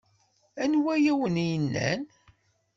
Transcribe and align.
Anwa 0.63 0.91
ay 0.95 1.05
awen-yennan? 1.13 2.01